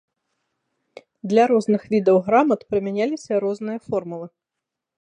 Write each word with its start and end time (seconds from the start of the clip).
Для 1.33 1.43
розных 1.51 1.81
відаў 1.93 2.17
грамат 2.29 2.59
прымяняліся 2.73 3.33
розныя 3.47 3.79
формулы. 3.87 4.27